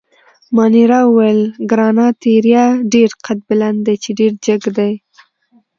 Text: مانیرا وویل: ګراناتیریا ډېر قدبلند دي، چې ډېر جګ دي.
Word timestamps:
مانیرا 0.55 0.99
وویل: 1.05 1.41
ګراناتیریا 1.71 2.65
ډېر 2.93 3.09
قدبلند 3.25 3.79
دي، 3.85 3.95
چې 4.03 4.09
ډېر 4.19 4.33
جګ 4.45 4.61
دي. 4.77 4.93